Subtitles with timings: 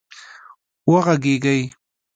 [0.91, 1.59] وږغېږئ